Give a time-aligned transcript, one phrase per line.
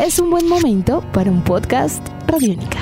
[0.00, 2.78] es un buen momento para un podcast Radiónica.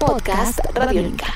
[0.00, 1.26] Podcast Radiónica.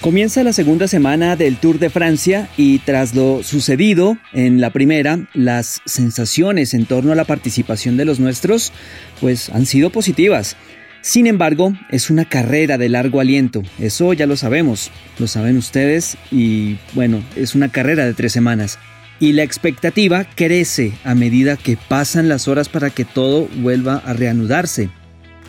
[0.00, 5.28] Comienza la segunda semana del Tour de Francia y tras lo sucedido en la primera,
[5.34, 8.72] las sensaciones en torno a la participación de los nuestros
[9.20, 10.56] pues han sido positivas.
[11.02, 16.18] Sin embargo, es una carrera de largo aliento, eso ya lo sabemos, lo saben ustedes
[16.30, 18.78] y bueno, es una carrera de tres semanas.
[19.18, 24.12] Y la expectativa crece a medida que pasan las horas para que todo vuelva a
[24.12, 24.90] reanudarse.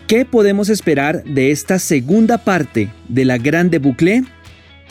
[0.07, 4.23] ¿Qué podemos esperar de esta segunda parte de la Grande Boucle?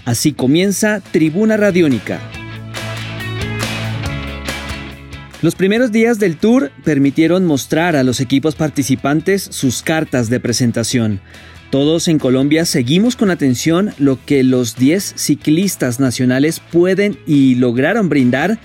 [0.06, 2.20] Así comienza Tribuna Radiónica.
[5.42, 11.20] Los primeros días del tour permitieron mostrar a los equipos participantes sus cartas de presentación.
[11.70, 18.10] Todos en Colombia seguimos con atención lo que los 10 ciclistas nacionales pueden y lograron
[18.10, 18.58] brindar,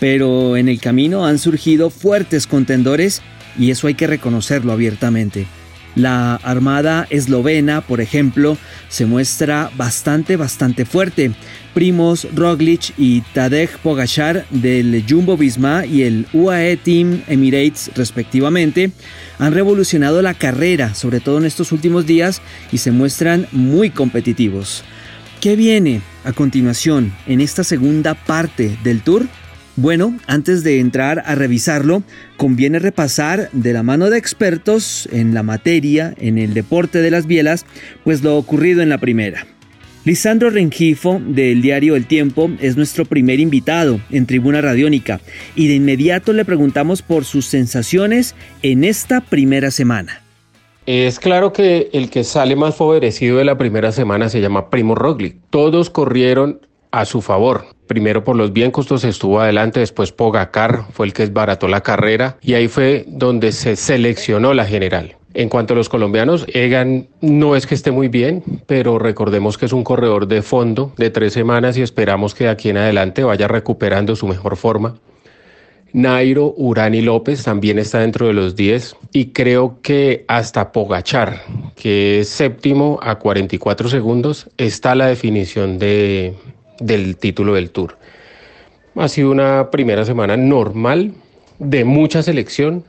[0.00, 3.20] pero en el camino han surgido fuertes contendores
[3.58, 5.46] y eso hay que reconocerlo abiertamente.
[5.94, 8.56] La Armada eslovena, por ejemplo,
[8.88, 11.32] se muestra bastante, bastante fuerte.
[11.74, 18.90] Primos Roglic y Tadej Pogachar del Jumbo Visma y el UAE Team Emirates respectivamente
[19.38, 22.40] han revolucionado la carrera, sobre todo en estos últimos días,
[22.72, 24.84] y se muestran muy competitivos.
[25.40, 29.26] ¿Qué viene a continuación en esta segunda parte del tour?
[29.76, 32.02] Bueno, antes de entrar a revisarlo,
[32.36, 37.26] conviene repasar de la mano de expertos en la materia, en el deporte de las
[37.26, 37.64] bielas,
[38.04, 39.46] pues lo ocurrido en la primera.
[40.04, 45.20] Lisandro Rengifo del diario El Tiempo es nuestro primer invitado en Tribuna Radiónica
[45.54, 50.20] y de inmediato le preguntamos por sus sensaciones en esta primera semana.
[50.84, 54.96] Es claro que el que sale más favorecido de la primera semana se llama Primo
[54.96, 55.36] Roglic.
[55.50, 57.66] Todos corrieron a su favor.
[57.92, 62.38] Primero por los bien costos estuvo adelante, después Pogacar fue el que esbarató la carrera
[62.40, 65.16] y ahí fue donde se seleccionó la general.
[65.34, 69.66] En cuanto a los colombianos, Egan no es que esté muy bien, pero recordemos que
[69.66, 73.24] es un corredor de fondo de tres semanas y esperamos que de aquí en adelante
[73.24, 74.94] vaya recuperando su mejor forma.
[75.92, 81.42] Nairo, Urani López también está dentro de los 10 y creo que hasta Pogachar,
[81.76, 86.34] que es séptimo a 44 segundos, está la definición de,
[86.82, 87.96] del título del Tour.
[88.96, 91.14] Ha sido una primera semana normal,
[91.58, 92.84] de mucha selección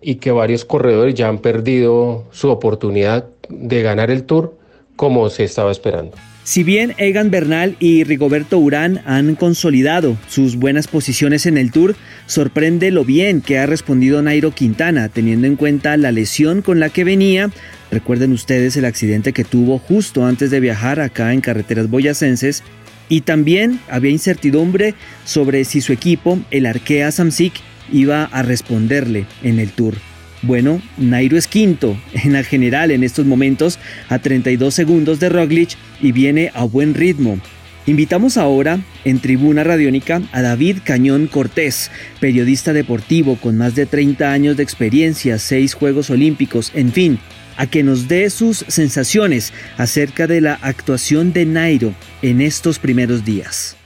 [0.00, 4.56] y que varios corredores ya han perdido su oportunidad de ganar el Tour
[4.96, 6.12] como se estaba esperando.
[6.44, 11.96] Si bien Egan Bernal y Rigoberto Urán han consolidado sus buenas posiciones en el Tour,
[12.26, 16.90] sorprende lo bien que ha respondido Nairo Quintana, teniendo en cuenta la lesión con la
[16.90, 17.50] que venía.
[17.90, 22.62] Recuerden ustedes el accidente que tuvo justo antes de viajar acá en carreteras boyacenses
[23.08, 24.94] y también había incertidumbre
[25.24, 27.54] sobre si su equipo, el Arkea Samsic,
[27.92, 29.94] iba a responderle en el Tour.
[30.42, 33.78] Bueno, Nairo es quinto en la general en estos momentos
[34.08, 35.70] a 32 segundos de Roglic
[36.00, 37.38] y viene a buen ritmo.
[37.86, 44.32] Invitamos ahora en Tribuna Radiónica a David Cañón Cortés, periodista deportivo con más de 30
[44.32, 47.18] años de experiencia, seis Juegos Olímpicos, en fin,
[47.56, 53.24] a que nos dé sus sensaciones acerca de la actuación de Nairo en estos primeros
[53.24, 53.76] días.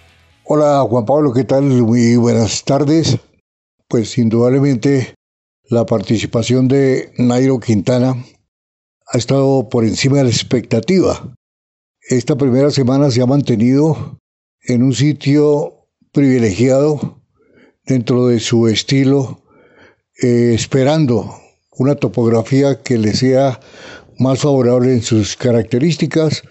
[0.44, 1.64] Hola Juan Pablo, ¿qué tal?
[1.64, 3.18] Muy buenas tardes.
[3.88, 5.14] Pues indudablemente
[5.70, 8.16] la participación de Nairo Quintana
[9.06, 11.34] ha estado por encima de la expectativa.
[12.00, 14.18] Esta primera semana se ha mantenido
[14.62, 17.20] en un sitio privilegiado
[17.84, 19.42] dentro de su estilo,
[20.22, 21.34] eh, esperando
[21.78, 23.60] una topografía que le sea
[24.18, 26.42] más favorable en sus características,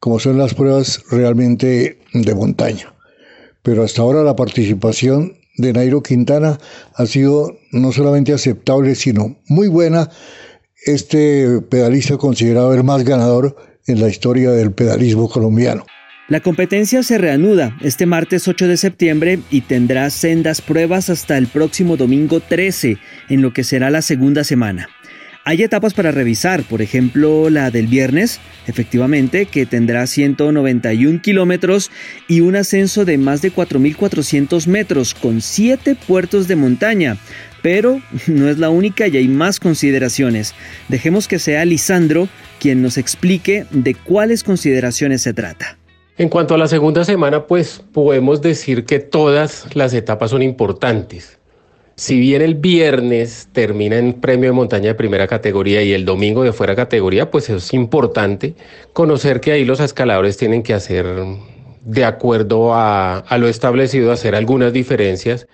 [0.00, 2.92] como son las pruebas realmente de montaña.
[3.62, 6.58] Pero hasta ahora la participación de Nairo Quintana
[6.94, 10.10] ha sido no solamente aceptable, sino muy buena.
[10.84, 13.56] Este pedalista considerado el más ganador
[13.86, 15.86] en la historia del pedalismo colombiano.
[16.26, 21.48] La competencia se reanuda este martes 8 de septiembre y tendrá sendas pruebas hasta el
[21.48, 22.96] próximo domingo 13,
[23.28, 24.88] en lo que será la segunda semana.
[25.44, 31.90] Hay etapas para revisar, por ejemplo la del viernes, efectivamente, que tendrá 191 kilómetros
[32.26, 37.18] y un ascenso de más de 4.400 metros con 7 puertos de montaña.
[37.60, 40.54] Pero no es la única y hay más consideraciones.
[40.88, 42.30] Dejemos que sea Lisandro
[42.60, 45.76] quien nos explique de cuáles consideraciones se trata.
[46.16, 51.40] En cuanto a la segunda semana, pues podemos decir que todas las etapas son importantes.
[51.96, 56.44] Si bien el viernes termina en premio de montaña de primera categoría y el domingo
[56.44, 58.54] de fuera categoría, pues es importante
[58.92, 61.04] conocer que ahí los escaladores tienen que hacer
[61.84, 65.48] de acuerdo a, lo establecido, hacer algunas diferencias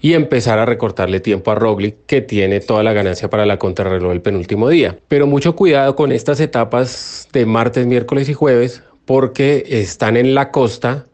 [0.00, 4.12] y empezar a recortarle tiempo a Roglic, que tiene toda la ganancia para la contrarreloj
[4.12, 4.96] el penúltimo día.
[5.08, 10.50] Pero mucho cuidado con estas etapas de martes, miércoles y jueves, porque están en la
[10.50, 11.06] costa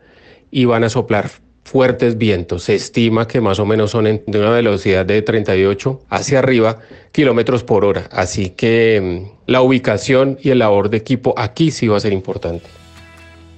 [0.50, 1.30] y van a soplar
[1.64, 2.64] fuertes vientos.
[2.64, 6.80] Se estima que más o menos son de una velocidad de 38 hacia arriba
[7.12, 8.08] kilómetros por hora.
[8.10, 12.12] Así que mm, la ubicación y el labor de equipo aquí sí va a ser
[12.12, 12.66] importante.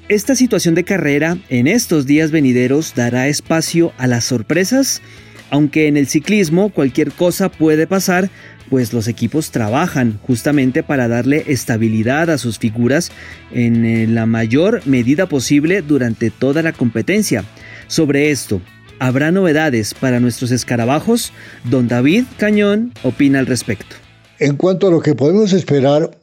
[0.09, 5.01] Esta situación de carrera en estos días venideros dará espacio a las sorpresas,
[5.49, 8.29] aunque en el ciclismo cualquier cosa puede pasar,
[8.73, 13.13] pues los equipos trabajan justamente para darle estabilidad a sus figuras
[13.53, 17.45] en eh, la mayor medida posible durante toda la competencia.
[17.87, 18.63] Sobre esto,
[18.99, 21.35] ¿habrá novedades para nuestros escarabajos?
[21.65, 23.95] Don David Cañón opina al respecto.
[24.39, 26.19] En cuanto a lo que podemos esperar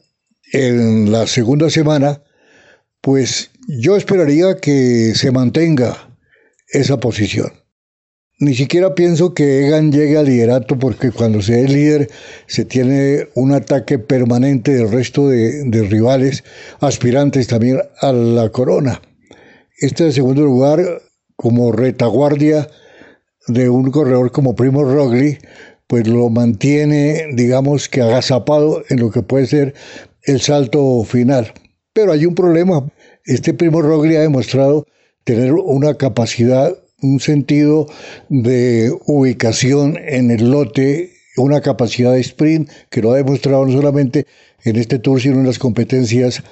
[0.52, 2.20] en la segunda semana,
[3.00, 6.16] pues yo esperaría que se mantenga
[6.66, 7.52] esa posición.
[8.42, 12.08] Ni siquiera pienso que Egan llegue al liderato porque cuando se es líder
[12.46, 16.42] se tiene un ataque permanente del resto de, rivales
[16.80, 19.02] aspirantes también a la corona.
[19.76, 20.80] Este segundo lugar
[21.36, 22.66] como retaguardia
[23.46, 25.36] de un corredor como Primo Rogli,
[25.86, 29.74] pues lo mantiene, digamos que agazapado en lo que puede ser
[30.22, 31.52] el salto final.
[31.92, 32.90] Pero hay un problema.
[33.26, 34.86] Este Primo Rogli ha demostrado
[35.24, 37.86] tener una capacidad, un sentido
[38.28, 44.26] de ubicación en el lote, una capacidad de sprint que lo ha demostrado no solamente
[44.64, 46.42] en este tour, sino en las competencias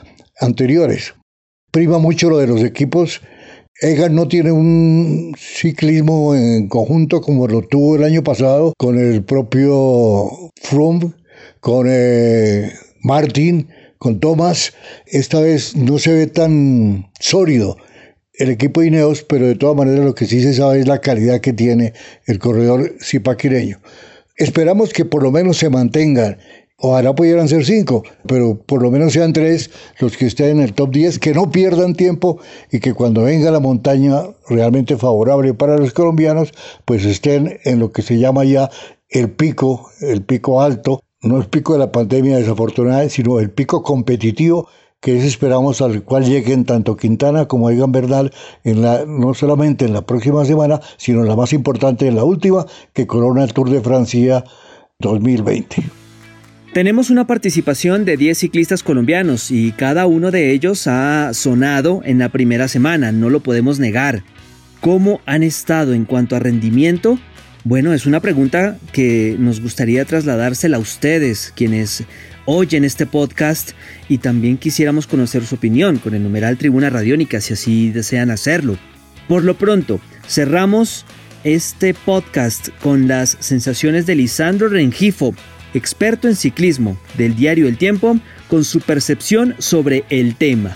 [0.41, 1.15] anteriores.
[1.71, 3.21] Prima mucho lo de los equipos
[3.81, 9.23] Egan no tiene un ciclismo en conjunto como lo tuvo el año pasado con el
[9.23, 11.13] propio Froome,
[11.61, 12.73] con eh,
[13.03, 13.69] Martin,
[13.99, 14.73] con Thomas.
[15.07, 17.77] Esta vez no se ve tan sólido
[18.39, 21.01] el equipo de Ineos, pero de todas maneras lo que sí se sabe es la
[21.01, 21.93] calidad que tiene
[22.27, 23.81] el corredor zipaquireño.
[24.37, 26.39] Esperamos que por lo menos se mantengan
[26.81, 29.69] Ojalá pudieran ser cinco, pero por lo menos sean tres
[29.99, 32.39] los que estén en el top 10, que no pierdan tiempo
[32.71, 36.53] y que cuando venga la montaña realmente favorable para los colombianos,
[36.85, 38.71] pues estén en lo que se llama ya
[39.09, 43.83] el pico, el pico alto, no el pico de la pandemia desafortunada, sino el pico
[43.83, 44.69] competitivo
[45.01, 48.33] que es esperamos al cual lleguen tanto Quintana como Egan Bernal
[48.65, 52.25] en la, no solamente en la próxima semana, sino en la más importante, en la
[52.25, 54.45] última, que corona el Tour de Francia
[54.99, 55.85] 2020.
[56.75, 62.19] Tenemos una participación de 10 ciclistas colombianos y cada uno de ellos ha sonado en
[62.19, 64.23] la primera semana, no lo podemos negar.
[64.81, 67.19] ¿Cómo han estado en cuanto a rendimiento?
[67.69, 72.05] Bueno, es una pregunta que nos gustaría trasladársela a ustedes, quienes
[72.47, 73.73] oyen este podcast,
[74.09, 78.79] y también quisiéramos conocer su opinión con el numeral Tribuna Radiónica, si así desean hacerlo.
[79.29, 81.05] Por lo pronto, cerramos
[81.45, 85.35] este podcast con las sensaciones de Lisandro Rengifo,
[85.75, 88.19] experto en ciclismo del diario El Tiempo,
[88.49, 90.75] con su percepción sobre el tema.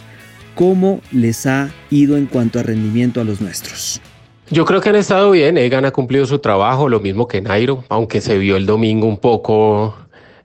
[0.54, 4.02] ¿Cómo les ha ido en cuanto a rendimiento a los nuestros?
[4.52, 7.84] Yo creo que han estado bien, Egan ha cumplido su trabajo, lo mismo que Nairo,
[7.88, 9.94] aunque se vio el domingo un poco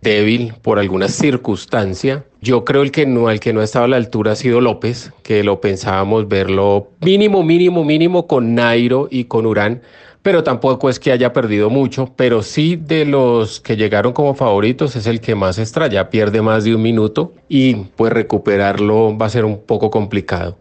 [0.02, 2.24] débil por alguna circunstancia.
[2.40, 4.62] Yo creo el que no, el que no ha estado a la altura ha sido
[4.62, 9.82] López, que lo pensábamos verlo mínimo, mínimo, mínimo con Nairo y con Urán,
[10.22, 14.96] pero tampoco es que haya perdido mucho, pero sí de los que llegaron como favoritos
[14.96, 19.30] es el que más extraña, pierde más de un minuto y pues recuperarlo va a
[19.30, 20.56] ser un poco complicado.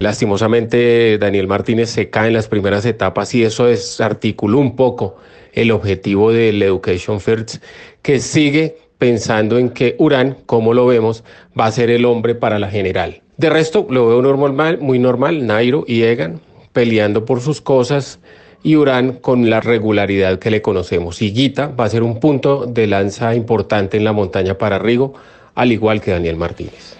[0.00, 5.18] Lastimosamente Daniel Martínez se cae en las primeras etapas y eso desarticuló un poco
[5.52, 7.62] el objetivo del Education First
[8.00, 11.22] que sigue pensando en que Urán, como lo vemos,
[11.58, 13.20] va a ser el hombre para la general.
[13.36, 16.40] De resto, lo veo normal, muy normal, Nairo y Egan
[16.72, 18.20] peleando por sus cosas,
[18.62, 21.20] y Urán con la regularidad que le conocemos.
[21.20, 25.12] Y Guita va a ser un punto de lanza importante en la montaña para Rigo,
[25.54, 26.99] al igual que Daniel Martínez.